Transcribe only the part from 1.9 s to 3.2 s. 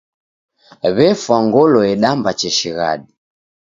edamba cheshighadi.